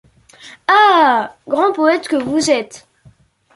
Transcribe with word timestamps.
Ah! 0.67 1.35
grand 1.47 1.73
poète 1.73 2.07
que 2.07 2.15
vous 2.15 2.49
êtes! 2.49 2.87